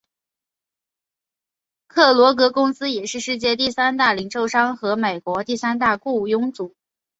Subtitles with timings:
[1.85, 6.73] 克罗格公司也是世界第三大零售商和美国第三大雇佣主。